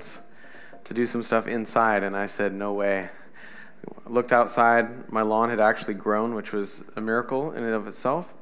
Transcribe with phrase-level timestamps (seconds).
[0.00, 3.08] to do some stuff inside, and I said, no way.
[4.06, 8.32] Looked outside, my lawn had actually grown, which was a miracle in and of itself.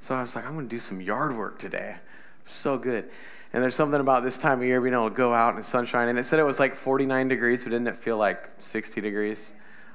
[0.00, 1.96] So I was like, I'm going to do some yard work today.
[2.44, 3.10] So good.
[3.52, 5.62] And there's something about this time of year being able to go out in the
[5.62, 6.08] sunshine.
[6.08, 9.52] And it said it was like 49 degrees, but didn't it feel like 60 degrees?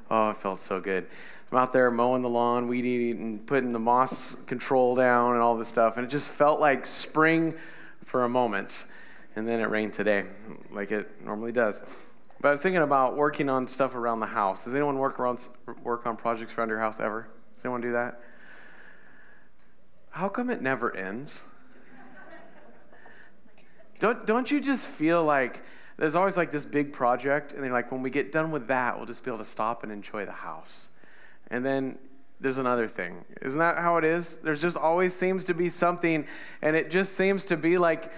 [0.09, 1.07] Oh, it felt so good.
[1.51, 5.57] I'm out there mowing the lawn, weed eating, putting the moss control down and all
[5.57, 5.97] this stuff.
[5.97, 7.53] And it just felt like spring
[8.05, 8.85] for a moment.
[9.35, 10.25] And then it rained today,
[10.71, 11.83] like it normally does.
[12.41, 14.65] But I was thinking about working on stuff around the house.
[14.65, 15.47] Does anyone work around
[15.83, 17.27] work on projects around your house ever?
[17.55, 18.19] Does anyone do that?
[20.09, 21.45] How come it never ends?
[23.99, 25.63] don't don't you just feel like
[25.97, 28.97] there's always like this big project, and then like when we get done with that,
[28.97, 30.89] we'll just be able to stop and enjoy the house.
[31.51, 31.99] And then
[32.39, 33.23] there's another thing.
[33.43, 34.37] Isn't that how it is?
[34.37, 36.25] There's just always seems to be something,
[36.63, 38.11] and it just seems to be like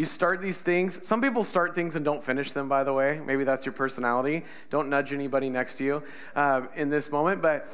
[0.00, 1.06] you start these things.
[1.06, 3.20] Some people start things and don't finish them, by the way.
[3.22, 4.46] Maybe that's your personality.
[4.70, 6.02] Don't nudge anybody next to you
[6.34, 7.42] uh, in this moment.
[7.42, 7.68] But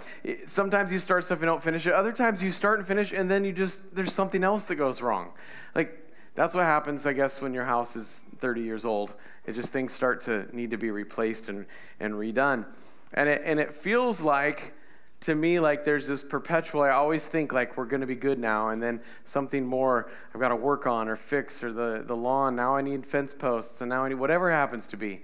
[0.45, 1.92] sometimes you start stuff and don't finish it.
[1.92, 5.00] Other times you start and finish, and then you just, there's something else that goes
[5.00, 5.34] wrong.
[5.77, 9.15] Like, that's what happens, I guess, when your house is 30 years old.
[9.47, 11.65] It just things start to need to be replaced and,
[12.00, 12.67] and redone.
[13.15, 14.75] And it, and it feels like
[15.20, 18.39] to me like there's this perpetual i always think like we're going to be good
[18.39, 22.14] now and then something more i've got to work on or fix or the, the
[22.14, 22.55] lawn.
[22.55, 25.22] Now i need fence posts and now i need whatever happens to be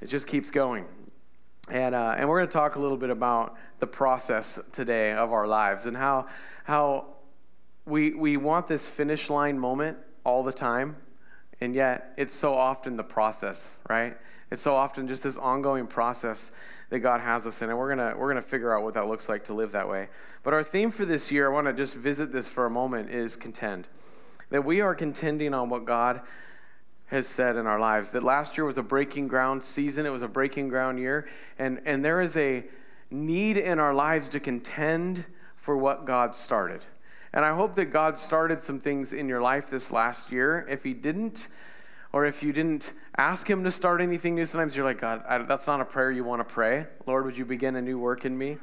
[0.00, 0.86] it just keeps going.
[1.68, 5.32] And, uh, and we're going to talk a little bit about the process today of
[5.32, 6.26] our lives and how,
[6.64, 7.06] how
[7.86, 10.96] we, we want this finish line moment all the time
[11.60, 14.16] and yet it's so often the process right?
[14.50, 16.52] It's so often just this ongoing process
[16.90, 17.70] that God has us in.
[17.70, 19.72] And we're going to we're going to figure out what that looks like to live
[19.72, 20.08] that way.
[20.42, 23.10] But our theme for this year, I want to just visit this for a moment,
[23.10, 23.88] is contend.
[24.50, 26.20] That we are contending on what God
[27.06, 28.10] has said in our lives.
[28.10, 31.28] That last year was a breaking ground season, it was a breaking ground year.
[31.58, 32.64] And, and there is a
[33.10, 35.24] need in our lives to contend
[35.56, 36.84] for what God started.
[37.32, 40.66] And I hope that God started some things in your life this last year.
[40.68, 41.48] If He didn't,
[42.16, 45.36] or if you didn't ask Him to start anything new, sometimes you're like, God, I,
[45.42, 46.86] that's not a prayer you want to pray.
[47.04, 48.56] Lord, would you begin a new work in me?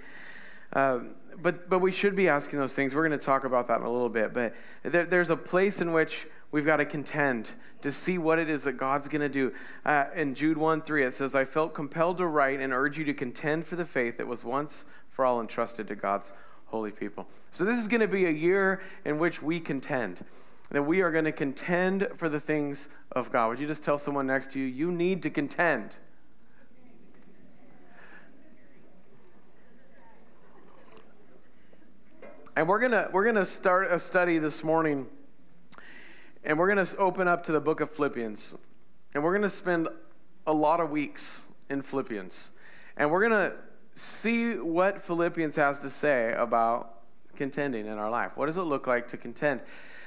[0.73, 2.95] Um, but, but we should be asking those things.
[2.95, 4.33] We're going to talk about that in a little bit.
[4.33, 7.51] But there, there's a place in which we've got to contend
[7.83, 9.53] to see what it is that God's going to do.
[9.85, 13.05] Uh, in Jude 1 3, it says, I felt compelled to write and urge you
[13.05, 16.31] to contend for the faith that was once for all entrusted to God's
[16.65, 17.27] holy people.
[17.51, 20.25] So this is going to be a year in which we contend
[20.71, 23.49] that we are going to contend for the things of God.
[23.49, 25.95] Would you just tell someone next to you, you need to contend?
[32.55, 35.07] And we're going to we're going to start a study this morning
[36.43, 38.55] and we're going to open up to the book of Philippians.
[39.13, 39.87] And we're going to spend
[40.45, 42.51] a lot of weeks in Philippians.
[42.97, 43.55] And we're going to
[43.93, 47.02] see what Philippians has to say about
[47.35, 48.31] contending in our life.
[48.35, 49.61] What does it look like to contend?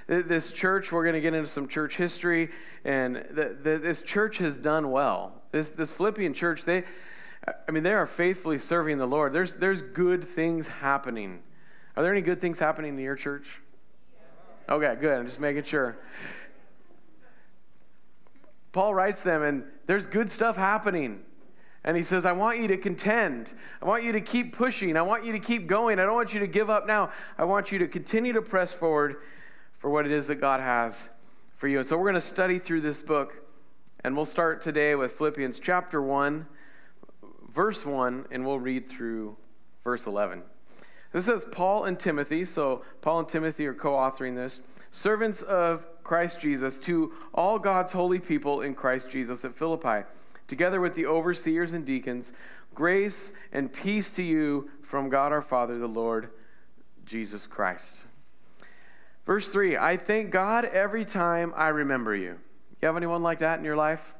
[0.06, 2.50] This church, we're going to get into some church history,
[2.84, 5.32] and the, the, this church has done well.
[5.50, 6.84] This, this Philippian church, they,
[7.68, 9.32] I mean, they are faithfully serving the Lord.
[9.32, 11.42] There's, there's good things happening.
[11.96, 13.46] Are there any good things happening in your church?
[14.68, 15.18] Okay, good.
[15.18, 15.96] I'm just making sure.
[18.72, 21.22] Paul writes them, and there's good stuff happening.
[21.86, 23.52] And he says, I want you to contend.
[23.80, 24.96] I want you to keep pushing.
[24.96, 26.00] I want you to keep going.
[26.00, 27.10] I don't want you to give up now.
[27.38, 29.18] I want you to continue to press forward
[29.78, 31.08] for what it is that God has
[31.56, 31.78] for you.
[31.78, 33.40] And so we're going to study through this book,
[34.02, 36.44] and we'll start today with Philippians chapter 1,
[37.54, 39.36] verse 1, and we'll read through
[39.84, 40.42] verse 11.
[41.12, 44.60] This says Paul and Timothy, so Paul and Timothy are co authoring this,
[44.90, 50.04] servants of Christ Jesus, to all God's holy people in Christ Jesus at Philippi,
[50.48, 52.32] together with the overseers and deacons,
[52.74, 56.30] grace and peace to you from God our Father, the Lord
[57.04, 57.96] Jesus Christ.
[59.24, 62.38] Verse 3 I thank God every time I remember you.
[62.80, 64.14] You have anyone like that in your life?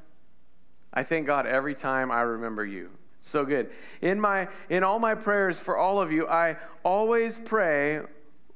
[0.93, 2.89] I thank God every time I remember you.
[3.21, 3.69] So good.
[4.01, 8.01] In my in all my prayers for all of you, I always pray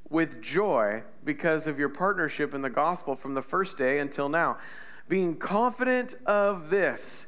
[0.09, 4.57] with joy because of your partnership in the gospel from the first day until now,
[5.07, 7.27] being confident of this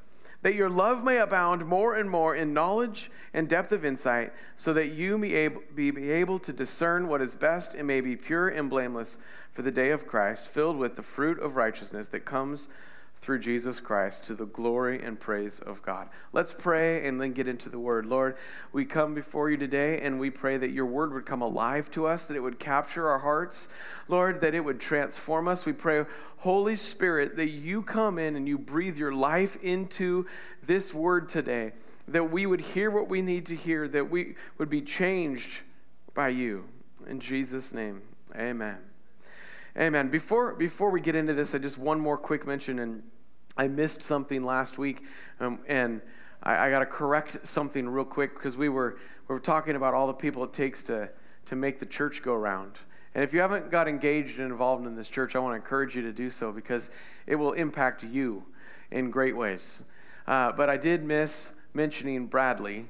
[0.41, 4.73] that your love may abound more and more in knowledge and depth of insight, so
[4.73, 8.69] that you may be able to discern what is best and may be pure and
[8.69, 9.17] blameless
[9.53, 12.67] for the day of Christ, filled with the fruit of righteousness that comes
[13.21, 16.09] through Jesus Christ to the glory and praise of God.
[16.33, 18.07] Let's pray and then get into the word.
[18.07, 18.35] Lord,
[18.73, 22.07] we come before you today and we pray that your word would come alive to
[22.07, 23.69] us, that it would capture our hearts,
[24.07, 25.67] Lord, that it would transform us.
[25.67, 26.03] We pray,
[26.37, 30.25] Holy Spirit, that you come in and you breathe your life into
[30.63, 31.73] this word today,
[32.07, 35.61] that we would hear what we need to hear, that we would be changed
[36.15, 36.65] by you.
[37.07, 38.01] In Jesus' name,
[38.35, 38.90] amen.
[39.77, 40.09] Amen.
[40.09, 43.01] Before, before we get into this, I just one more quick mention, and
[43.55, 45.03] I missed something last week,
[45.39, 46.01] um, and
[46.43, 48.97] I, I got to correct something real quick because we were,
[49.29, 51.09] we were talking about all the people it takes to,
[51.45, 52.73] to make the church go round.
[53.15, 55.95] And if you haven't got engaged and involved in this church, I want to encourage
[55.95, 56.89] you to do so because
[57.25, 58.43] it will impact you
[58.91, 59.83] in great ways.
[60.27, 62.87] Uh, but I did miss mentioning Bradley,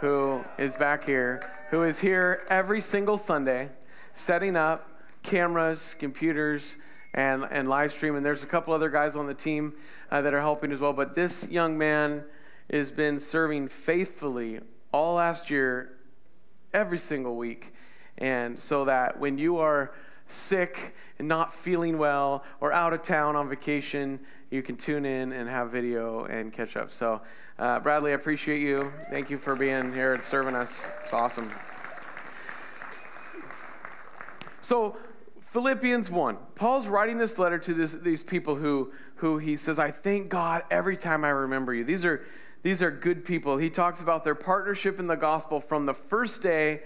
[0.00, 3.68] who is back here, who is here every single Sunday
[4.14, 4.93] setting up
[5.24, 6.76] cameras, computers,
[7.14, 8.14] and, and live stream.
[8.14, 9.74] And there's a couple other guys on the team
[10.12, 10.92] uh, that are helping as well.
[10.92, 12.22] But this young man
[12.70, 14.60] has been serving faithfully
[14.92, 15.96] all last year,
[16.72, 17.74] every single week.
[18.18, 19.94] And so that when you are
[20.28, 24.20] sick and not feeling well or out of town on vacation,
[24.50, 26.92] you can tune in and have video and catch up.
[26.92, 27.20] So,
[27.58, 28.92] uh, Bradley, I appreciate you.
[29.10, 30.84] Thank you for being here and serving us.
[31.04, 31.50] It's awesome.
[34.60, 34.96] So,
[35.54, 36.36] Philippians 1.
[36.56, 40.64] Paul's writing this letter to this, these people who, who he says, I thank God
[40.68, 41.84] every time I remember you.
[41.84, 42.24] These are,
[42.64, 43.56] these are good people.
[43.56, 46.82] He talks about their partnership in the gospel from the first day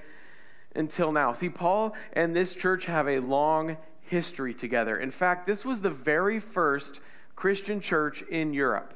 [0.76, 1.32] until now.
[1.32, 4.98] See, Paul and this church have a long history together.
[4.98, 7.00] In fact, this was the very first
[7.36, 8.92] Christian church in Europe,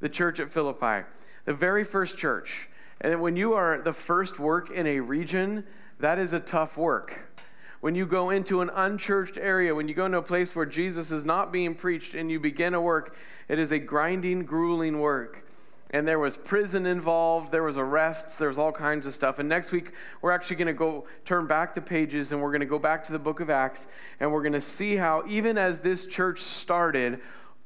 [0.00, 1.04] the church at Philippi,
[1.44, 2.70] the very first church.
[3.02, 5.64] And when you are the first work in a region,
[6.00, 7.35] that is a tough work
[7.80, 11.10] when you go into an unchurched area, when you go into a place where Jesus
[11.10, 13.16] is not being preached and you begin a work,
[13.48, 15.42] it is a grinding, grueling work.
[15.90, 19.38] And there was prison involved, there was arrests, there was all kinds of stuff.
[19.38, 22.60] And next week, we're actually going to go turn back the pages and we're going
[22.60, 23.86] to go back to the book of Acts
[24.18, 27.20] and we're going to see how, even as this church started,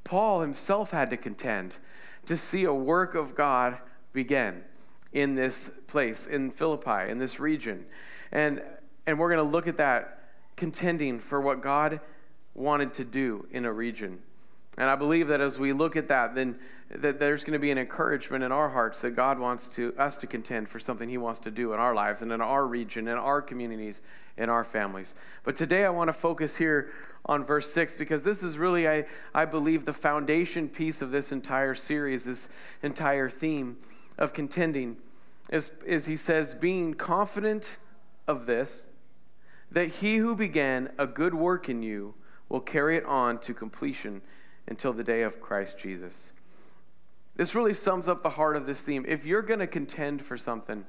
[0.04, 1.76] Paul himself had to contend
[2.26, 3.78] to see a work of God
[4.12, 4.62] begin
[5.12, 7.86] in this place, in Philippi, in this region.
[8.32, 8.62] And
[9.10, 10.20] and we're going to look at that
[10.56, 12.00] contending for what God
[12.54, 14.20] wanted to do in a region.
[14.78, 16.56] And I believe that as we look at that, then
[16.94, 20.16] that there's going to be an encouragement in our hearts that God wants to us
[20.18, 23.08] to contend for something He wants to do in our lives and in our region,
[23.08, 24.02] in our communities,
[24.36, 25.16] in our families.
[25.42, 26.92] But today I want to focus here
[27.26, 31.32] on verse 6 because this is really, I, I believe, the foundation piece of this
[31.32, 32.48] entire series, this
[32.84, 33.76] entire theme
[34.18, 34.96] of contending.
[35.50, 37.78] Is, is he says, being confident
[38.28, 38.86] of this,
[39.72, 42.14] that he who began a good work in you
[42.48, 44.20] will carry it on to completion
[44.66, 46.32] until the day of Christ Jesus.
[47.36, 49.04] This really sums up the heart of this theme.
[49.08, 50.84] If you're going to contend for something,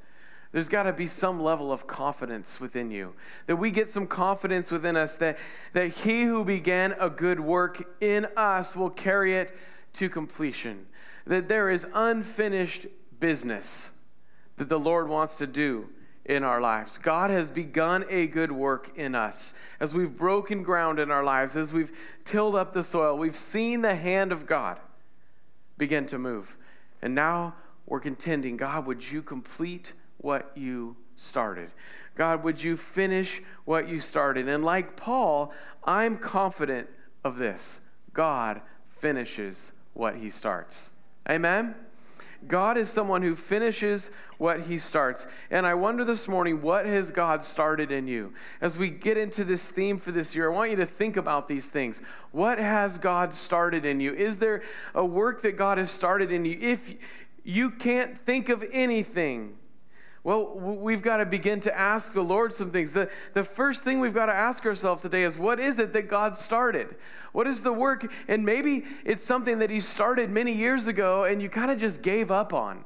[0.51, 3.13] there's got to be some level of confidence within you.
[3.47, 5.37] That we get some confidence within us that,
[5.73, 9.55] that he who began a good work in us will carry it
[9.93, 10.85] to completion.
[11.25, 12.87] That there is unfinished
[13.19, 13.91] business
[14.57, 15.87] that the Lord wants to do
[16.25, 16.97] in our lives.
[16.97, 19.53] God has begun a good work in us.
[19.79, 21.91] As we've broken ground in our lives, as we've
[22.25, 24.79] tilled up the soil, we've seen the hand of God
[25.77, 26.55] begin to move.
[27.01, 27.55] And now
[27.87, 31.71] we're contending God, would you complete what you started?
[32.15, 34.47] God, would you finish what you started?
[34.47, 35.51] And like Paul,
[35.83, 36.87] I'm confident
[37.23, 37.81] of this
[38.13, 38.61] God
[38.99, 40.91] finishes what he starts.
[41.29, 41.75] Amen?
[42.47, 45.27] God is someone who finishes what he starts.
[45.51, 48.33] And I wonder this morning, what has God started in you?
[48.59, 51.47] As we get into this theme for this year, I want you to think about
[51.47, 52.01] these things.
[52.31, 54.13] What has God started in you?
[54.13, 54.63] Is there
[54.95, 56.57] a work that God has started in you?
[56.59, 56.93] If
[57.43, 59.57] you can't think of anything,
[60.23, 62.91] well, we've got to begin to ask the Lord some things.
[62.91, 66.09] The, the first thing we've got to ask ourselves today is what is it that
[66.09, 66.95] God started?
[67.31, 68.11] What is the work?
[68.27, 72.03] And maybe it's something that He started many years ago and you kind of just
[72.03, 72.85] gave up on.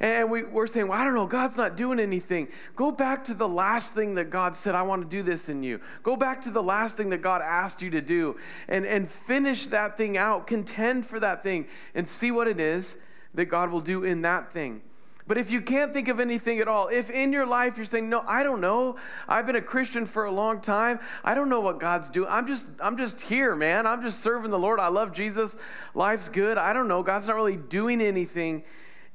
[0.00, 2.48] And we, we're saying, well, I don't know, God's not doing anything.
[2.76, 5.62] Go back to the last thing that God said, I want to do this in
[5.62, 5.80] you.
[6.02, 8.36] Go back to the last thing that God asked you to do
[8.68, 10.46] and, and finish that thing out.
[10.46, 12.98] Contend for that thing and see what it is
[13.34, 14.82] that God will do in that thing.
[15.26, 18.10] But if you can't think of anything at all, if in your life you're saying,
[18.10, 18.96] "No, I don't know.
[19.26, 21.00] I've been a Christian for a long time.
[21.24, 22.28] I don't know what God's doing.
[22.30, 23.86] I'm just I'm just here, man.
[23.86, 24.80] I'm just serving the Lord.
[24.80, 25.56] I love Jesus.
[25.94, 26.58] Life's good.
[26.58, 27.02] I don't know.
[27.02, 28.64] God's not really doing anything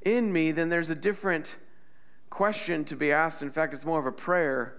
[0.01, 1.57] in me." Then there's a different
[2.31, 3.43] question to be asked.
[3.43, 4.75] In fact, it's more of a prayer.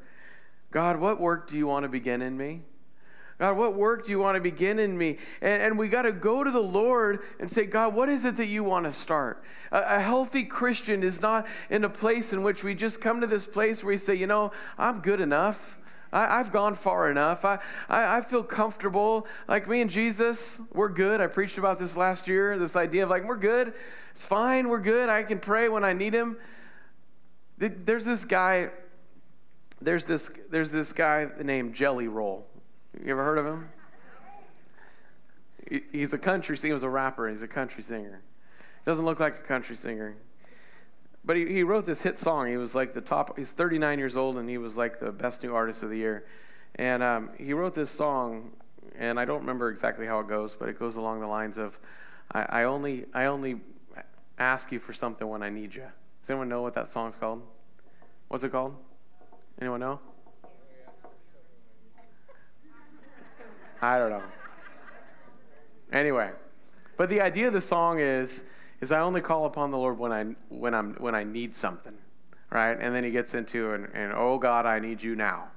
[0.72, 2.62] God, what work do you want to begin in me?
[3.40, 5.16] God, what work do you want to begin in me?
[5.40, 8.36] And, and we got to go to the Lord and say, God, what is it
[8.36, 9.42] that you want to start?
[9.72, 13.26] A, a, healthy Christian is not in a place in which we just come to
[13.26, 15.78] this place where we say, you know, I'm good enough.
[16.12, 17.46] I, have gone far enough.
[17.46, 19.26] I, I, I, feel comfortable.
[19.48, 21.22] Like me and Jesus, we're good.
[21.22, 23.72] I preached about this last year this idea of like, we're good.
[24.12, 24.68] It's fine.
[24.68, 25.08] We're good.
[25.08, 26.36] I can pray when I need Him.
[27.56, 28.68] There's this guy.
[29.80, 32.49] There's this, there's this guy named Jelly Roll.
[32.98, 33.68] You ever heard of him?
[35.92, 36.70] He's a country singer.
[36.70, 37.28] He was a rapper.
[37.28, 38.22] He's a country singer.
[38.84, 40.16] Doesn't look like a country singer.
[41.24, 42.48] But he, he wrote this hit song.
[42.48, 45.42] He was like the top, he's 39 years old, and he was like the best
[45.42, 46.26] new artist of the year.
[46.76, 48.50] And um, he wrote this song,
[48.98, 51.78] and I don't remember exactly how it goes, but it goes along the lines of,
[52.32, 53.60] I, I only, I only
[54.38, 55.84] ask you for something when I need you.
[56.22, 57.42] Does anyone know what that song's called?
[58.28, 58.74] What's it called?
[59.60, 60.00] Anyone know?
[63.82, 64.22] I don't know.
[65.92, 66.30] Anyway,
[66.96, 68.44] but the idea of the song is
[68.80, 71.94] is I only call upon the Lord when I when I'm when I need something,
[72.50, 72.78] right?
[72.78, 75.48] And then he gets into and, and oh God, I need you now,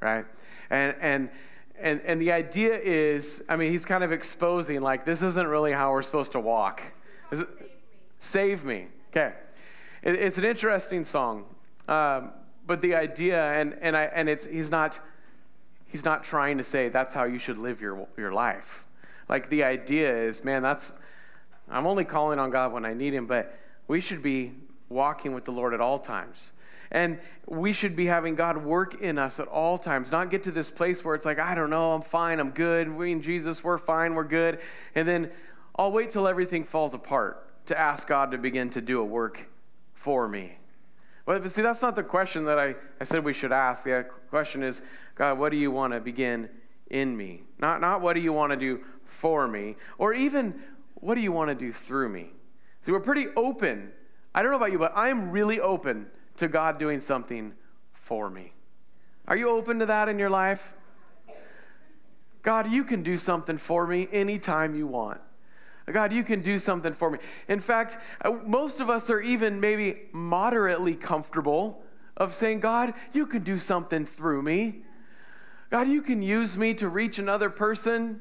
[0.00, 0.24] right?
[0.70, 1.30] And and
[1.78, 5.72] and and the idea is, I mean, he's kind of exposing like this isn't really
[5.72, 6.82] how we're supposed to walk.
[7.32, 7.46] It,
[8.20, 8.86] save me.
[9.10, 9.32] Okay,
[10.02, 11.44] it, it's an interesting song,
[11.88, 12.32] um,
[12.66, 15.00] but the idea and and I and it's he's not
[15.90, 18.84] he's not trying to say that's how you should live your, your life.
[19.28, 20.92] Like the idea is, man, that's,
[21.68, 24.52] I'm only calling on God when I need him, but we should be
[24.88, 26.52] walking with the Lord at all times.
[26.92, 30.50] And we should be having God work in us at all times, not get to
[30.50, 32.92] this place where it's like, I don't know, I'm fine, I'm good.
[32.92, 34.58] We and Jesus, we're fine, we're good.
[34.96, 35.30] And then
[35.76, 39.48] I'll wait till everything falls apart to ask God to begin to do a work
[39.94, 40.56] for me.
[41.30, 43.84] But, see, that's not the question that I, I said we should ask.
[43.84, 44.82] The uh, question is,
[45.14, 46.48] God, what do you want to begin
[46.90, 47.44] in me?
[47.60, 50.60] Not, not what do you want to do for me, or even
[50.96, 52.30] what do you want to do through me?
[52.80, 53.92] See, we're pretty open.
[54.34, 56.08] I don't know about you, but I'm really open
[56.38, 57.52] to God doing something
[57.92, 58.52] for me.
[59.28, 60.74] Are you open to that in your life?
[62.42, 65.20] God, you can do something for me anytime you want.
[65.92, 67.18] God, you can do something for me.
[67.48, 71.82] In fact, uh, most of us are even maybe moderately comfortable
[72.16, 74.82] of saying, God, you can do something through me.
[75.70, 78.20] God, you can use me to reach another person,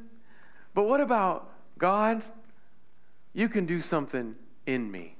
[0.73, 2.21] but what about God?
[3.33, 4.35] You can do something
[4.65, 5.15] in me.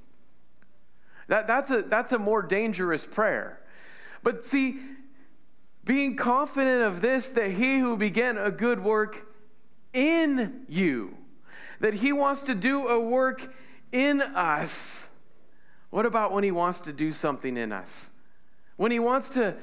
[1.26, 3.60] That, that's, a, that's a more dangerous prayer.
[4.22, 4.78] But see,
[5.84, 9.26] being confident of this, that he who began a good work
[9.92, 11.16] in you,
[11.80, 13.52] that he wants to do a work
[13.92, 15.08] in us.
[15.90, 18.10] What about when he wants to do something in us?
[18.76, 19.56] When he wants to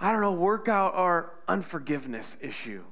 [0.00, 2.84] I don't know, work out our unforgiveness issue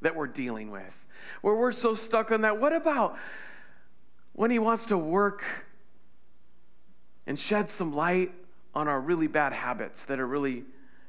[0.00, 1.06] that we're dealing with,
[1.42, 2.58] where we're so stuck on that.
[2.58, 3.18] What about
[4.32, 5.44] when He wants to work
[7.26, 8.32] and shed some light
[8.74, 10.64] on our really bad habits that are really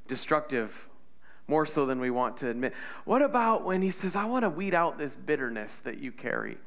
[0.07, 0.73] destructive,
[1.47, 2.73] more so than we want to admit?
[3.05, 6.57] What about when He says, I want to weed out this bitterness that you carry?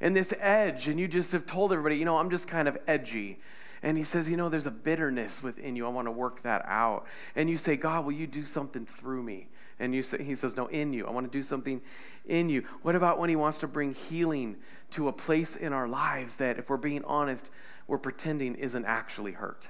[0.00, 2.78] And this edge, and you just have told everybody, you know, I'm just kind of
[2.86, 3.38] edgy
[3.82, 5.86] and he says, You know, there's a bitterness within you.
[5.86, 7.06] I want to work that out.
[7.36, 9.48] And you say, God, will you do something through me?
[9.78, 11.06] And you say, he says, No, in you.
[11.06, 11.80] I want to do something
[12.26, 12.64] in you.
[12.82, 14.56] What about when he wants to bring healing
[14.92, 17.50] to a place in our lives that, if we're being honest,
[17.86, 19.68] we're pretending isn't actually hurt?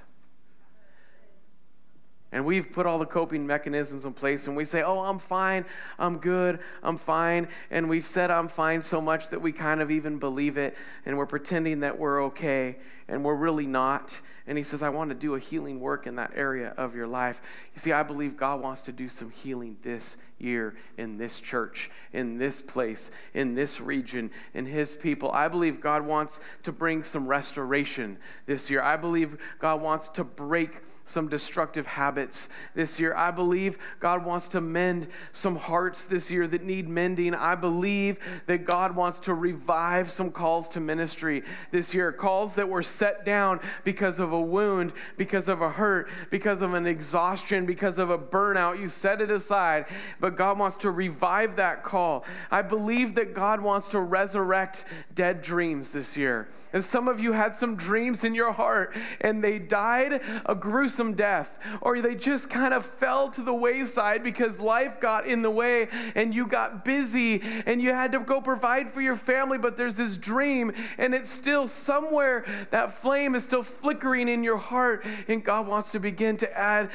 [2.31, 5.65] And we've put all the coping mechanisms in place, and we say, Oh, I'm fine,
[5.97, 7.47] I'm good, I'm fine.
[7.71, 11.17] And we've said I'm fine so much that we kind of even believe it, and
[11.17, 14.19] we're pretending that we're okay, and we're really not.
[14.45, 17.07] And He says, I want to do a healing work in that area of your
[17.07, 17.41] life.
[17.73, 21.89] You see, I believe God wants to do some healing this year in this church,
[22.13, 25.31] in this place, in this region, in His people.
[25.31, 28.83] I believe God wants to bring some restoration this year.
[28.83, 33.15] I believe God wants to break some destructive habits this year.
[33.15, 37.33] I believe God wants to mend some hearts this year that need mending.
[37.33, 42.69] I believe that God wants to revive some calls to ministry this year, calls that
[42.69, 47.65] were set down because of a wound, because of a hurt, because of an exhaustion,
[47.65, 48.79] because of a burnout.
[48.79, 49.87] You set it aside,
[50.19, 52.23] but God wants to revive that call.
[52.51, 54.85] I believe that God wants to resurrect
[55.15, 56.49] dead dreams this year.
[56.71, 60.98] And some of you had some dreams in your heart and they died a gruesome
[61.13, 61.49] death,
[61.81, 65.87] or they just kind of fell to the wayside because life got in the way
[66.15, 69.95] and you got busy and you had to go provide for your family, but there's
[69.95, 72.45] this dream and it's still somewhere.
[72.71, 76.89] That flame is still flickering in your heart, and God wants to begin to add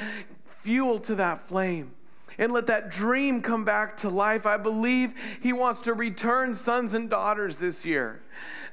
[0.61, 1.91] fuel to that flame
[2.37, 4.45] and let that dream come back to life.
[4.45, 8.21] I believe He wants to return sons and daughters this year.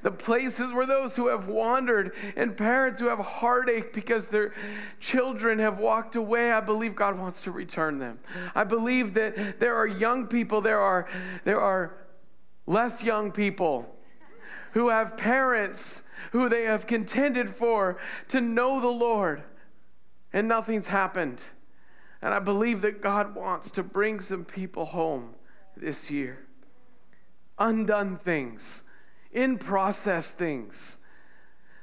[0.02, 4.52] The places where those who have wandered and parents who have heartache because their
[4.98, 8.18] children have walked away, I believe God wants to return them.
[8.54, 11.08] I believe that there are young people, there are,
[11.44, 11.94] there are
[12.66, 13.94] less young people
[14.72, 19.42] who have parents who they have contended for to know the Lord,
[20.32, 21.42] and nothing's happened.
[22.22, 25.34] And I believe that God wants to bring some people home
[25.76, 26.38] this year.
[27.58, 28.84] Undone things,
[29.32, 30.98] in process things,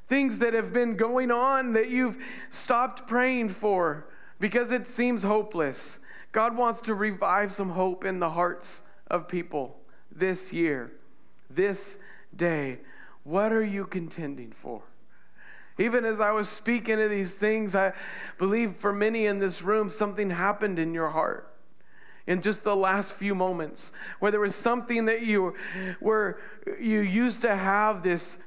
[0.08, 2.18] things that have been going on that you've
[2.50, 4.08] stopped praying for
[4.40, 6.00] because it seems hopeless.
[6.32, 9.78] God wants to revive some hope in the hearts of people
[10.12, 10.92] this year,
[11.50, 11.98] this
[12.36, 12.80] day.
[13.24, 14.82] What are you contending for?
[15.80, 17.94] Even as I was speaking of these things, I
[18.38, 21.50] believe for many in this room, something happened in your heart
[22.28, 25.56] in just the last few moments where there was something that you
[26.00, 26.40] were
[26.80, 28.38] you used to have this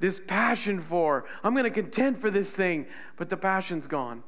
[0.00, 1.26] this passion for.
[1.44, 4.22] I'm going to contend for this thing but the passion's gone.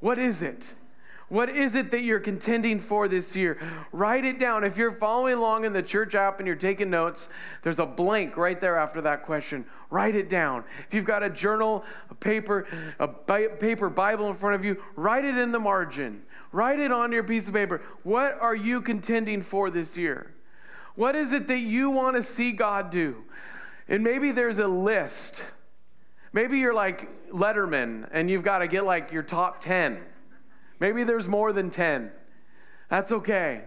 [0.00, 0.74] What is it
[1.28, 3.58] what is it that you're contending for this year?
[3.92, 4.62] Write it down.
[4.62, 7.28] If you're following along in the church app and you're taking notes,
[7.62, 9.64] there's a blank right there after that question.
[9.90, 10.64] Write it down.
[10.86, 12.66] If you've got a journal, a paper,
[12.98, 16.22] a paper Bible in front of you, write it in the margin.
[16.52, 17.80] Write it on your piece of paper.
[18.02, 20.34] What are you contending for this year?
[20.94, 23.24] What is it that you want to see God do?
[23.88, 25.52] And maybe there's a list.
[26.32, 30.02] Maybe you're like Letterman and you've got to get like your top 10
[30.80, 32.10] Maybe there's more than 10.
[32.90, 33.62] That's okay.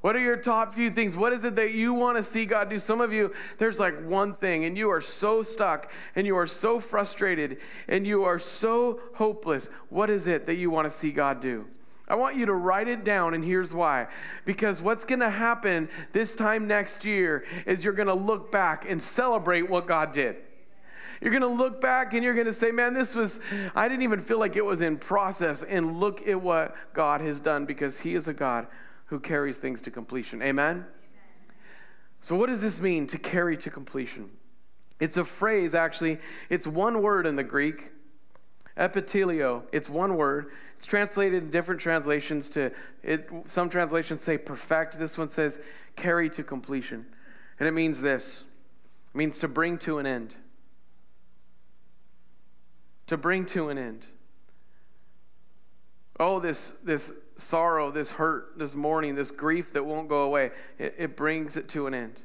[0.00, 1.16] What are your top few things?
[1.16, 2.78] What is it that you want to see God do?
[2.78, 6.46] Some of you, there's like one thing, and you are so stuck, and you are
[6.46, 9.68] so frustrated, and you are so hopeless.
[9.88, 11.66] What is it that you want to see God do?
[12.08, 14.06] I want you to write it down, and here's why.
[14.44, 18.88] Because what's going to happen this time next year is you're going to look back
[18.88, 20.36] and celebrate what God did.
[21.20, 23.40] You're going to look back and you're going to say, man, this was,
[23.74, 25.62] I didn't even feel like it was in process.
[25.62, 28.66] And look at what God has done because He is a God
[29.06, 30.42] who carries things to completion.
[30.42, 30.84] Amen?
[32.20, 34.30] So, what does this mean to carry to completion?
[34.98, 37.90] It's a phrase, actually, it's one word in the Greek.
[38.76, 40.50] Epitelio, it's one word.
[40.76, 42.70] It's translated in different translations to
[43.02, 43.30] it.
[43.46, 44.98] Some translations say perfect.
[44.98, 45.60] This one says
[45.96, 47.06] carry to completion.
[47.58, 48.44] And it means this
[49.14, 50.36] it means to bring to an end
[53.06, 54.06] to bring to an end.
[56.18, 60.94] Oh, this, this sorrow, this hurt, this mourning, this grief that won't go away, it,
[60.98, 62.22] it brings it to an end.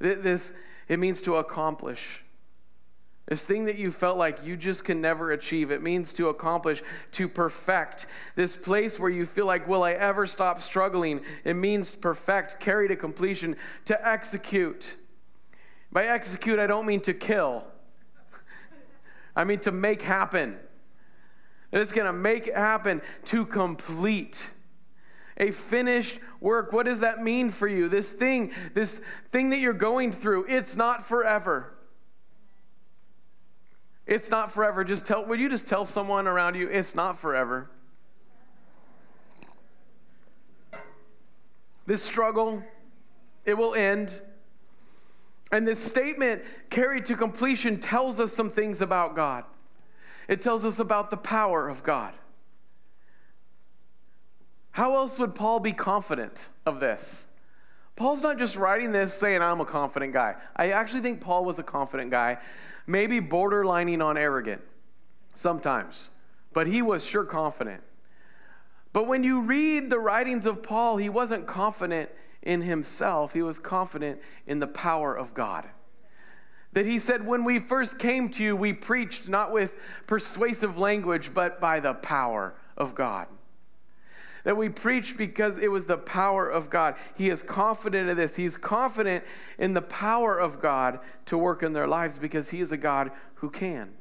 [0.00, 0.52] This,
[0.88, 2.22] it means to accomplish.
[3.26, 6.82] This thing that you felt like you just can never achieve, it means to accomplish,
[7.12, 8.06] to perfect.
[8.36, 11.20] This place where you feel like, will I ever stop struggling?
[11.44, 14.96] It means perfect, carry to completion, to execute.
[15.92, 17.64] By execute, I don't mean to kill.
[19.38, 20.58] I mean, to make happen.
[21.70, 24.50] It's going to make happen to complete
[25.36, 26.72] a finished work.
[26.72, 27.88] What does that mean for you?
[27.88, 31.72] This thing, this thing that you're going through, it's not forever.
[34.08, 34.82] It's not forever.
[34.82, 37.70] Just tell, would you just tell someone around you, it's not forever?
[41.86, 42.60] This struggle,
[43.44, 44.20] it will end.
[45.50, 49.44] And this statement, carried to completion, tells us some things about God.
[50.28, 52.12] It tells us about the power of God.
[54.70, 57.26] How else would Paul be confident of this?
[57.96, 60.36] Paul's not just writing this saying, I'm a confident guy.
[60.54, 62.38] I actually think Paul was a confident guy,
[62.86, 64.60] maybe borderlining on arrogant
[65.34, 66.10] sometimes,
[66.52, 67.82] but he was sure confident.
[68.92, 72.08] But when you read the writings of Paul, he wasn't confident
[72.42, 75.66] in himself, he was confident in the power of God.
[76.72, 79.72] That he said, When we first came to you, we preached not with
[80.06, 83.26] persuasive language, but by the power of God.
[84.44, 86.94] That we preached because it was the power of God.
[87.16, 88.36] He is confident of this.
[88.36, 89.24] He's confident
[89.58, 93.10] in the power of God to work in their lives because he is a God
[93.34, 93.92] who can.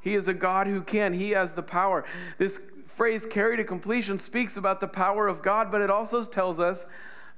[0.00, 1.12] He is a God who can.
[1.12, 2.04] He has the power.
[2.38, 2.60] This
[2.96, 6.86] phrase carry to completion speaks about the power of God, but it also tells us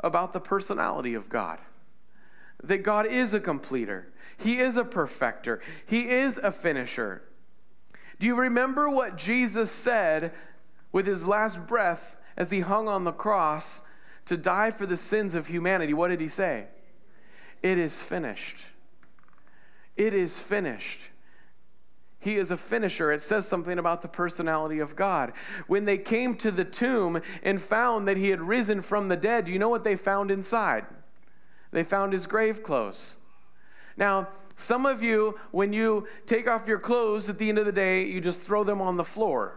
[0.00, 1.58] about the personality of God.
[2.62, 7.22] That God is a completer, He is a perfecter, He is a finisher.
[8.18, 10.32] Do you remember what Jesus said
[10.92, 13.80] with his last breath as he hung on the cross
[14.26, 15.94] to die for the sins of humanity?
[15.94, 16.66] What did he say?
[17.62, 18.56] It is finished.
[19.96, 21.00] It is finished.
[22.20, 23.12] He is a finisher.
[23.12, 25.32] It says something about the personality of God.
[25.68, 29.48] When they came to the tomb and found that he had risen from the dead,
[29.48, 30.84] you know what they found inside?
[31.70, 33.16] They found his grave clothes.
[33.96, 37.72] Now, some of you, when you take off your clothes at the end of the
[37.72, 39.54] day, you just throw them on the floor.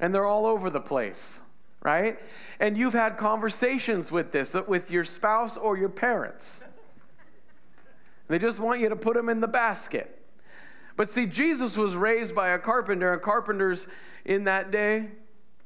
[0.00, 1.40] And they're all over the place,
[1.82, 2.18] right?
[2.58, 6.64] And you've had conversations with this, with your spouse or your parents.
[8.26, 10.19] They just want you to put them in the basket.
[11.00, 13.86] But see, Jesus was raised by a carpenter, and carpenters
[14.26, 15.08] in that day,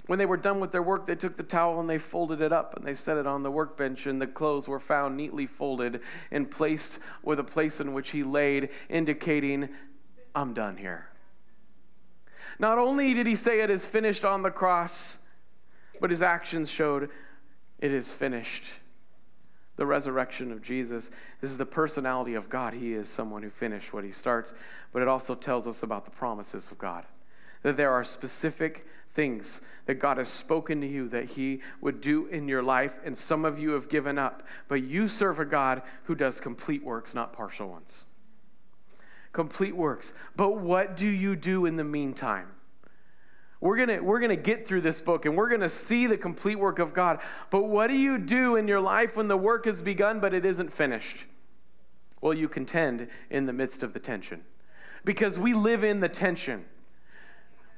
[0.06, 2.52] when they were done with their work, they took the towel and they folded it
[2.52, 6.02] up and they set it on the workbench, and the clothes were found neatly folded
[6.30, 9.68] and placed with a place in which he laid, indicating,
[10.36, 11.08] I'm done here.
[12.60, 15.18] Not only did he say it is finished on the cross,
[16.00, 17.10] but his actions showed
[17.80, 18.62] it is finished.
[19.76, 21.10] The resurrection of Jesus.
[21.40, 22.74] This is the personality of God.
[22.74, 24.54] He is someone who finished what he starts,
[24.92, 27.04] but it also tells us about the promises of God.
[27.62, 32.26] That there are specific things that God has spoken to you that He would do
[32.26, 34.42] in your life, and some of you have given up.
[34.68, 38.06] But you serve a God who does complete works, not partial ones.
[39.32, 40.12] Complete works.
[40.36, 42.48] But what do you do in the meantime?
[43.64, 46.06] We're going to we're going to get through this book and we're going to see
[46.06, 47.20] the complete work of God.
[47.48, 50.44] But what do you do in your life when the work has begun but it
[50.44, 51.24] isn't finished?
[52.20, 54.44] Well, you contend in the midst of the tension.
[55.06, 56.66] Because we live in the tension.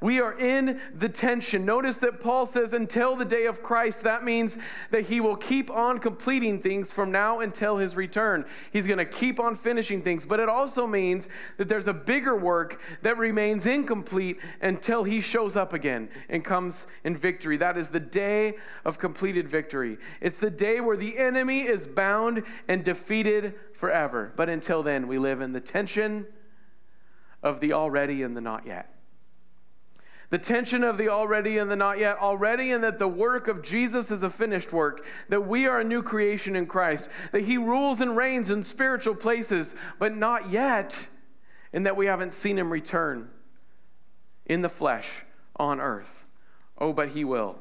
[0.00, 1.64] We are in the tension.
[1.64, 4.58] Notice that Paul says, until the day of Christ, that means
[4.90, 8.44] that he will keep on completing things from now until his return.
[8.72, 10.26] He's going to keep on finishing things.
[10.26, 15.56] But it also means that there's a bigger work that remains incomplete until he shows
[15.56, 17.56] up again and comes in victory.
[17.56, 19.96] That is the day of completed victory.
[20.20, 24.34] It's the day where the enemy is bound and defeated forever.
[24.36, 26.26] But until then, we live in the tension
[27.42, 28.92] of the already and the not yet.
[30.30, 33.62] The tension of the already and the not yet, already, and that the work of
[33.62, 37.58] Jesus is a finished work, that we are a new creation in Christ, that He
[37.58, 41.06] rules and reigns in spiritual places, but not yet,
[41.72, 43.30] and that we haven't seen Him return
[44.46, 45.08] in the flesh
[45.56, 46.24] on earth.
[46.78, 47.58] Oh, but He will.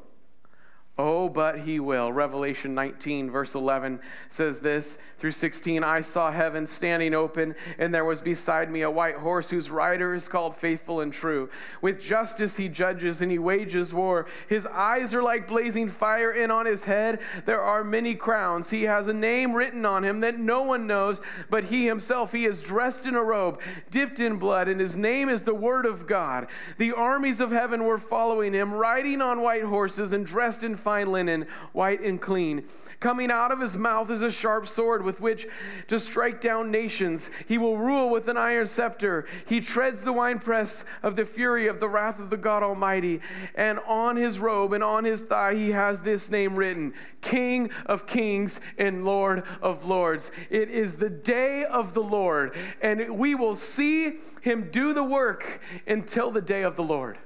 [0.98, 2.14] Oh, but he will.
[2.14, 8.06] Revelation 19, verse 11 says this through 16 I saw heaven standing open, and there
[8.06, 11.50] was beside me a white horse whose rider is called Faithful and True.
[11.82, 14.28] With justice he judges and he wages war.
[14.48, 18.70] His eyes are like blazing fire, and on his head there are many crowns.
[18.70, 22.32] He has a name written on him that no one knows but he himself.
[22.32, 23.60] He is dressed in a robe,
[23.92, 26.48] dipped in blood, and his name is the Word of God.
[26.78, 31.12] The armies of heaven were following him, riding on white horses and dressed in fine
[31.12, 32.64] linen, white and clean.
[33.00, 35.48] Coming out of his mouth is a sharp sword with which
[35.88, 37.32] to strike down nations.
[37.48, 39.26] He will rule with an iron scepter.
[39.48, 43.20] He treads the winepress of the fury of the wrath of the God Almighty.
[43.56, 48.06] And on his robe and on his thigh, he has this name written King of
[48.06, 50.30] Kings and Lord of Lords.
[50.52, 55.60] It is the day of the Lord, and we will see him do the work
[55.88, 57.18] until the day of the Lord.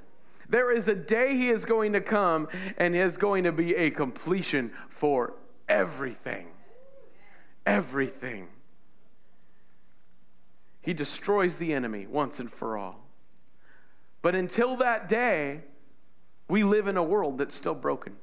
[0.50, 3.92] There is a day he is going to come and is going to be a
[3.92, 5.34] completion for
[5.68, 6.48] everything.
[7.66, 8.48] Everything.
[10.82, 13.06] He destroys the enemy once and for all.
[14.24, 15.62] But until that day,
[16.50, 18.16] we live in a world that's still broken.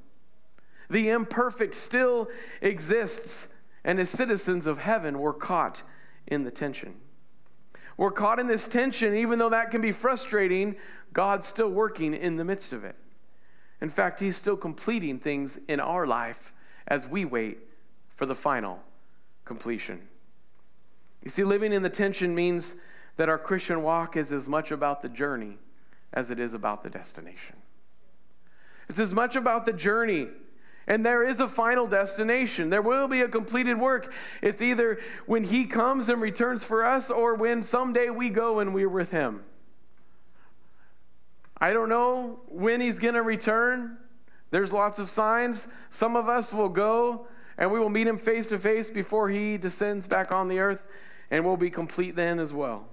[0.90, 2.28] The imperfect still
[2.60, 3.46] exists,
[3.84, 5.82] and as citizens of heaven, we're caught
[6.26, 6.94] in the tension.
[7.96, 10.76] We're caught in this tension, even though that can be frustrating,
[11.16, 12.94] God's still working in the midst of it.
[13.80, 16.52] In fact, He's still completing things in our life
[16.88, 17.56] as we wait
[18.16, 18.80] for the final
[19.46, 20.06] completion.
[21.22, 22.76] You see, living in the tension means
[23.16, 25.56] that our Christian walk is as much about the journey
[26.12, 27.56] as it is about the destination.
[28.90, 30.28] It's as much about the journey.
[30.86, 32.68] And there is a final destination.
[32.68, 34.12] There will be a completed work.
[34.42, 38.74] It's either when He comes and returns for us or when someday we go and
[38.74, 39.44] we're with Him.
[41.58, 43.96] I don't know when he's going to return.
[44.50, 45.68] There's lots of signs.
[45.90, 47.26] Some of us will go
[47.58, 50.82] and we will meet him face to face before he descends back on the earth,
[51.30, 52.86] and we'll be complete then as well.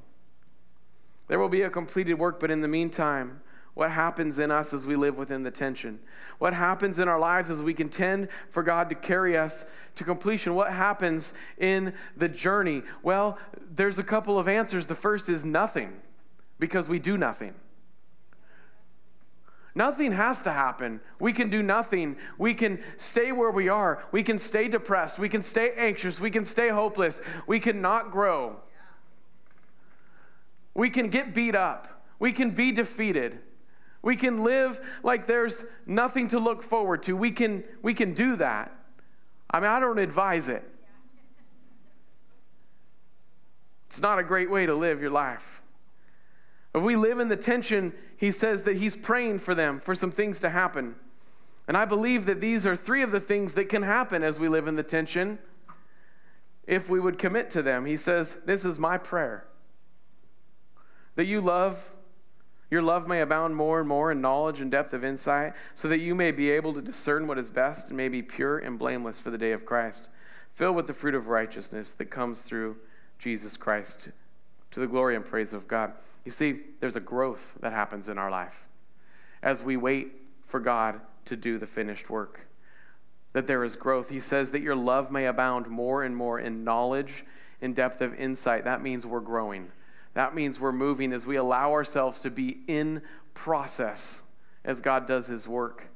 [1.27, 3.41] There will be a completed work, but in the meantime,
[3.73, 5.99] What happens in us as we live within the tension?
[6.37, 10.53] What happens in our lives as we contend for God to carry us to completion?
[10.53, 12.83] What happens in the journey?
[13.01, 13.37] Well,
[13.75, 14.85] there's a couple of answers.
[14.85, 15.93] The first is nothing,
[16.59, 17.55] because we do nothing.
[19.75, 21.01] Nothing has to happen.
[21.19, 22.17] We can do nothing.
[22.37, 24.03] We can stay where we are.
[24.11, 25.17] We can stay depressed.
[25.17, 26.19] We can stay anxious.
[26.19, 27.21] We can stay hopeless.
[27.47, 28.57] We can not grow.
[30.75, 32.03] We can get beat up.
[32.19, 33.39] We can be defeated.
[34.03, 37.15] We can live like there's nothing to look forward to.
[37.15, 38.75] We can, we can do that.
[39.49, 40.63] I mean, I don't advise it.
[43.87, 45.62] It's not a great way to live your life.
[46.75, 50.11] If we live in the tension, he says that he's praying for them, for some
[50.11, 50.95] things to happen.
[51.67, 54.49] And I believe that these are three of the things that can happen as we
[54.49, 55.39] live in the tension
[56.65, 57.85] if we would commit to them.
[57.85, 59.45] He says, This is my prayer
[61.15, 61.91] that you love,
[62.71, 65.99] your love may abound more and more in knowledge and depth of insight, so that
[65.99, 69.19] you may be able to discern what is best and may be pure and blameless
[69.19, 70.07] for the day of Christ,
[70.55, 72.75] filled with the fruit of righteousness that comes through
[73.19, 74.09] Jesus Christ
[74.71, 75.93] to the glory and praise of God.
[76.25, 78.55] You see, there's a growth that happens in our life
[79.41, 80.13] as we wait
[80.47, 82.47] for God to do the finished work.
[83.33, 84.09] That there is growth.
[84.09, 87.25] He says that your love may abound more and more in knowledge,
[87.61, 88.63] in depth of insight.
[88.63, 89.69] That means we're growing.
[90.13, 93.01] That means we're moving as we allow ourselves to be in
[93.33, 94.21] process
[94.63, 95.87] as God does his work.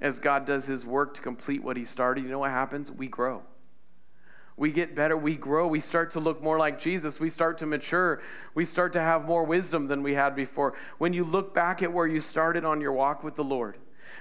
[0.00, 2.90] As God does his work to complete what he started, you know what happens?
[2.90, 3.42] We grow
[4.56, 7.66] we get better, we grow, we start to look more like Jesus, we start to
[7.66, 8.22] mature,
[8.54, 10.74] we start to have more wisdom than we had before.
[10.98, 13.76] When you look back at where you started on your walk with the Lord,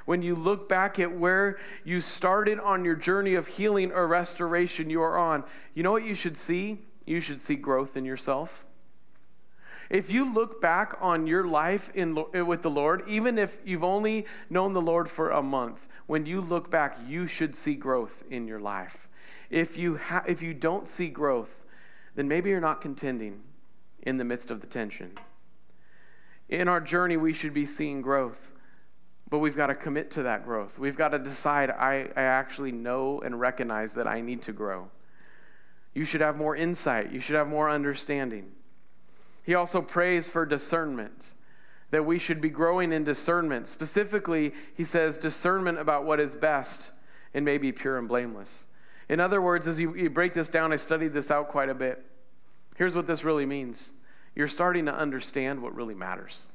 [0.06, 4.90] when you look back at where you started on your journey of healing or restoration
[4.90, 5.44] you are on,
[5.74, 6.80] you know what you should see?
[7.06, 8.66] You should see growth in yourself.
[9.90, 13.84] If you look back on your life in, eh, with the Lord, even if you've
[13.84, 18.24] only known the Lord for a month, when you look back, you should see growth
[18.30, 19.08] in your life.
[19.50, 21.66] If you, ha- if you don't see growth,
[22.16, 23.42] then maybe you're not contending
[24.04, 25.12] in the midst of the tension.
[26.50, 28.52] In our journey, we should be seeing growth,
[29.30, 30.78] but we've got to commit to that growth.
[30.78, 34.90] We've got to decide I, I actually know and recognize that I need to grow.
[35.94, 38.52] You should have more insight, you should have more understanding.
[39.44, 41.28] He also prays for discernment,
[41.92, 43.68] that we should be growing in discernment.
[43.68, 46.92] Specifically, he says discernment about what is best
[47.34, 48.66] and may be pure and blameless.
[49.10, 51.76] In other words, as you, you break this down, I studied this out quite a
[51.76, 52.04] bit.
[52.76, 53.94] Here's what this really means
[54.36, 56.50] you're starting to understand what really matters.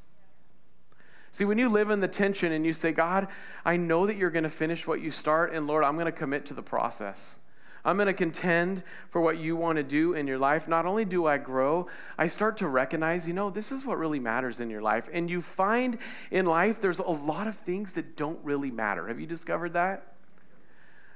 [1.32, 3.28] See, when you live in the tension and you say, God,
[3.64, 6.12] I know that you're going to finish what you start, and Lord, I'm going to
[6.12, 7.38] commit to the process.
[7.84, 10.68] I'm going to contend for what you want to do in your life.
[10.68, 11.86] Not only do I grow,
[12.18, 15.08] I start to recognize, you know, this is what really matters in your life.
[15.12, 15.96] And you find
[16.30, 19.08] in life there's a lot of things that don't really matter.
[19.08, 20.14] Have you discovered that?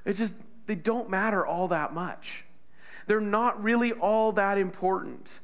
[0.07, 0.35] It just
[0.67, 2.45] they don't matter all that much.
[3.07, 5.41] They're not really all that important.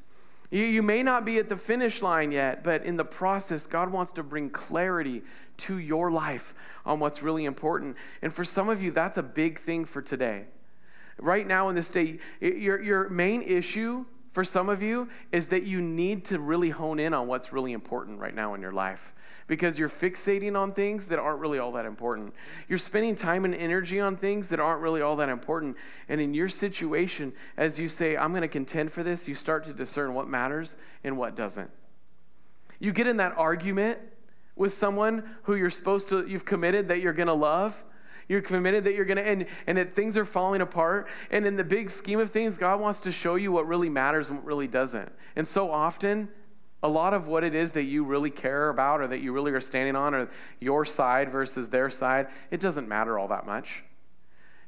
[0.49, 3.91] You, you may not be at the finish line yet, but in the process, God
[3.91, 5.23] wants to bring clarity
[5.57, 6.53] to your life
[6.85, 7.95] on what's really important.
[8.21, 10.45] And for some of you, that's a big thing for today.
[11.19, 15.63] Right now in this day, your, your main issue for some of you is that
[15.63, 19.13] you need to really hone in on what's really important right now in your life
[19.47, 22.33] because you're fixating on things that aren't really all that important.
[22.69, 25.75] You're spending time and energy on things that aren't really all that important.
[26.07, 29.65] And in your situation, as you say, I'm going to contend for this, you start
[29.65, 31.69] to discern what matters and what doesn't.
[32.79, 33.99] You get in that argument
[34.55, 37.75] with someone who you're supposed to, you've committed that you're going to love.
[38.27, 41.07] You're committed that you're going to, and, and that things are falling apart.
[41.31, 44.29] And in the big scheme of things, God wants to show you what really matters
[44.29, 45.11] and what really doesn't.
[45.35, 46.29] And so often,
[46.83, 49.51] a lot of what it is that you really care about or that you really
[49.51, 50.29] are standing on or
[50.59, 53.83] your side versus their side, it doesn't matter all that much.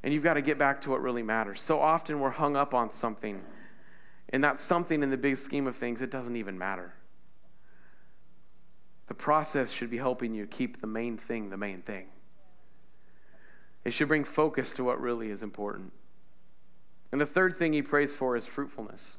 [0.03, 1.61] And you've got to get back to what really matters.
[1.61, 3.41] So often we're hung up on something,
[4.29, 6.93] and that something in the big scheme of things, it doesn't even matter.
[9.07, 12.07] The process should be helping you keep the main thing the main thing.
[13.85, 15.91] It should bring focus to what really is important.
[17.11, 19.17] And the third thing he prays for is fruitfulness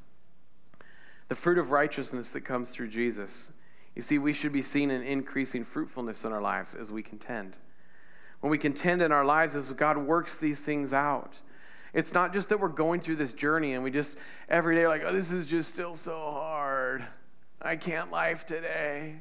[1.28, 3.50] the fruit of righteousness that comes through Jesus.
[3.94, 7.56] You see, we should be seeing an increasing fruitfulness in our lives as we contend.
[8.40, 11.32] When we contend in our lives, as God works these things out,
[11.94, 15.02] it's not just that we're going through this journey and we just every day like,
[15.04, 17.04] oh, this is just still so hard.
[17.62, 19.20] I can't life today.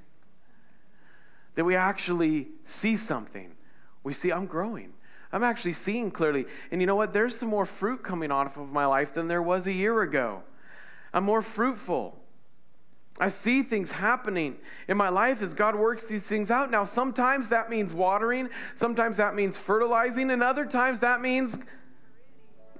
[1.55, 3.51] That we actually see something.
[4.03, 4.91] We see, I'm growing.
[5.33, 6.45] I'm actually seeing clearly.
[6.71, 7.11] And you know what?
[7.11, 10.43] There's some more fruit coming off of my life than there was a year ago.
[11.11, 12.15] I'm more fruitful.
[13.19, 14.55] I see things happening
[14.87, 16.71] in my life as God works these things out.
[16.71, 21.57] Now, sometimes that means watering, sometimes that means fertilizing, and other times that means,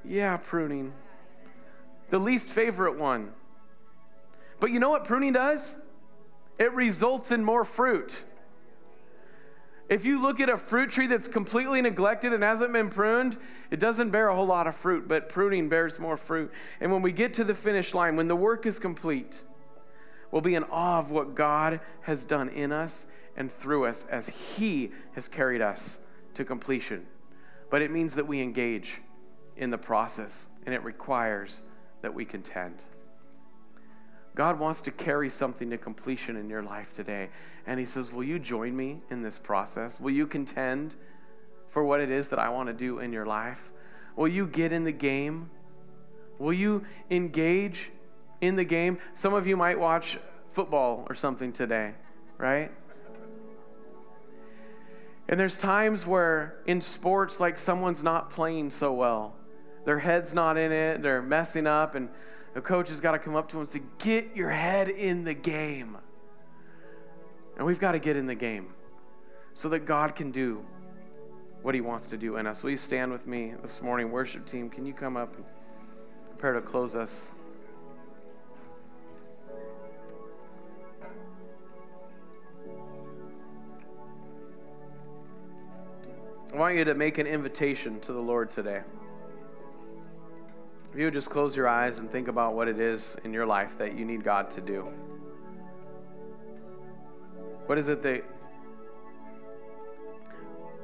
[0.06, 0.94] yeah, pruning.
[2.10, 3.32] The least favorite one.
[4.60, 5.78] But you know what pruning does?
[6.60, 8.24] It results in more fruit.
[9.90, 13.38] If you look at a fruit tree that's completely neglected and hasn't been pruned,
[13.70, 16.52] it doesn't bear a whole lot of fruit, but pruning bears more fruit.
[16.80, 19.44] And when we get to the finish line, when the work is complete,
[20.32, 24.30] we'll be in awe of what God has done in us and through us as
[24.30, 26.00] He has carried us
[26.36, 27.06] to completion.
[27.70, 29.02] But it means that we engage
[29.58, 31.64] in the process, and it requires
[32.02, 32.84] that we contend.
[34.36, 37.30] God wants to carry something to completion in your life today.
[37.68, 40.00] And He says, Will you join me in this process?
[40.00, 40.96] Will you contend
[41.70, 43.60] for what it is that I want to do in your life?
[44.16, 45.50] Will you get in the game?
[46.40, 47.92] Will you engage
[48.42, 48.98] in the game?
[49.16, 50.18] Some of you might watch
[50.52, 51.94] football or something today,
[52.38, 52.72] right?
[55.30, 59.36] And there's times where in sports, like someone's not playing so well.
[59.86, 62.10] Their head's not in it, they're messing up, and
[62.54, 65.24] the coach has got to come up to him and say, Get your head in
[65.24, 65.98] the game.
[67.58, 68.74] And we've got to get in the game
[69.54, 70.66] so that God can do
[71.62, 72.64] what He wants to do in us.
[72.64, 74.12] Will you stand with me this morning?
[74.12, 75.46] Worship team, can you come up and
[76.30, 77.32] prepare to close us?
[86.52, 88.82] I want you to make an invitation to the Lord today.
[90.94, 93.48] If you would just close your eyes and think about what it is in your
[93.48, 94.88] life that you need God to do.
[97.66, 98.24] What is it that,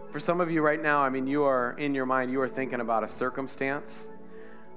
[0.10, 2.50] for some of you right now, I mean, you are in your mind, you are
[2.50, 4.08] thinking about a circumstance,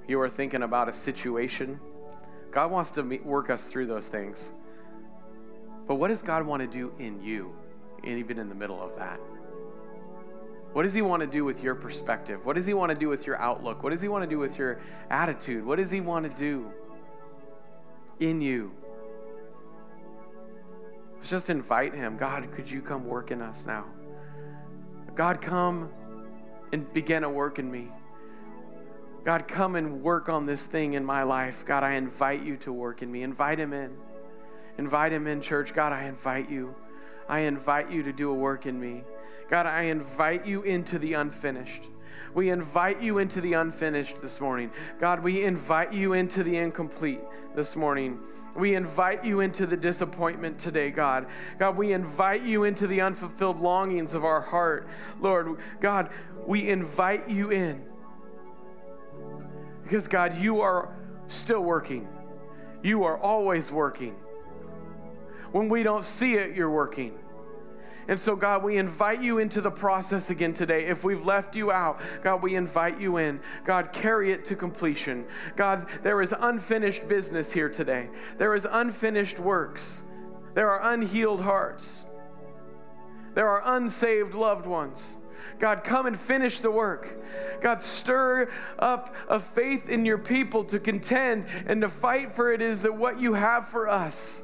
[0.07, 1.79] you are thinking about a situation.
[2.51, 4.53] God wants to work us through those things.
[5.87, 7.55] But what does God want to do in you,
[8.03, 9.19] and even in the middle of that?
[10.73, 12.43] What does He want to do with your perspective?
[12.45, 13.83] What does He want to do with your outlook?
[13.83, 15.63] What does He want to do with your attitude?
[15.65, 16.71] What does He want to do
[18.19, 18.71] in you?
[21.17, 22.17] Let's just invite Him.
[22.17, 23.85] God, could you come work in us now?
[25.15, 25.89] God, come
[26.71, 27.89] and begin a work in me.
[29.23, 31.63] God, come and work on this thing in my life.
[31.65, 33.21] God, I invite you to work in me.
[33.21, 33.95] Invite Him in.
[34.79, 35.73] Invite Him in, church.
[35.73, 36.75] God, I invite you.
[37.29, 39.03] I invite you to do a work in me.
[39.49, 41.83] God, I invite you into the unfinished.
[42.33, 44.71] We invite you into the unfinished this morning.
[44.99, 47.21] God, we invite you into the incomplete
[47.55, 48.19] this morning.
[48.55, 51.27] We invite you into the disappointment today, God.
[51.59, 54.87] God, we invite you into the unfulfilled longings of our heart.
[55.19, 56.09] Lord, God,
[56.45, 57.83] we invite you in.
[59.83, 60.95] Because, God, you are
[61.27, 62.07] still working.
[62.83, 64.15] You are always working.
[65.51, 67.13] When we don't see it, you're working.
[68.07, 70.85] And so, God, we invite you into the process again today.
[70.85, 73.39] If we've left you out, God, we invite you in.
[73.65, 75.25] God, carry it to completion.
[75.55, 80.03] God, there is unfinished business here today, there is unfinished works,
[80.53, 82.05] there are unhealed hearts,
[83.33, 85.17] there are unsaved loved ones.
[85.59, 87.21] God, come and finish the work.
[87.61, 92.61] God, stir up a faith in your people to contend and to fight for it
[92.61, 94.42] is that what you have for us.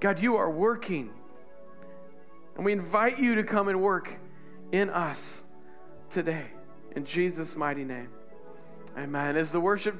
[0.00, 1.10] God, you are working.
[2.56, 4.12] And we invite you to come and work
[4.72, 5.44] in us
[6.10, 6.46] today.
[6.96, 8.08] In Jesus' mighty name.
[8.96, 9.36] Amen.
[9.36, 9.96] As the worship